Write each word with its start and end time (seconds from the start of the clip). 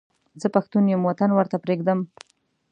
زه 0.41 0.47
پښتون 0.55 0.83
یم 0.93 1.01
وطن 1.09 1.29
ورته 1.33 1.57
پرېږدم. 1.63 1.99